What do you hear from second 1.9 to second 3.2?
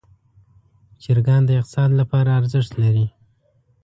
لپاره ارزښت لري.